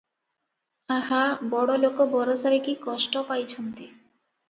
[0.95, 1.19] ଆହା,
[1.53, 3.83] ବଡ଼ଲୋକ ବରଷାରେ କି କଷ୍ଟ ପାଇଚନ୍ତି।